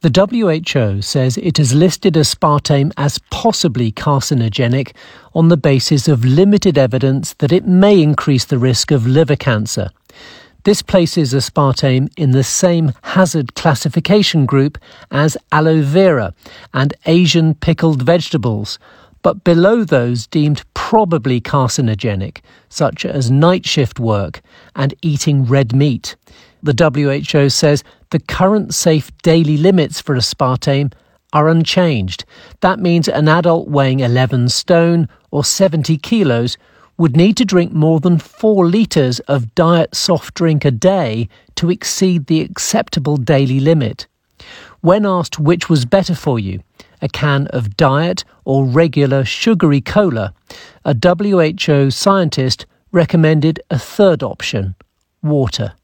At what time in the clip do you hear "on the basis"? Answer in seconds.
5.34-6.06